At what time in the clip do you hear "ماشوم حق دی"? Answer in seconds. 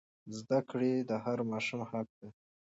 1.51-2.29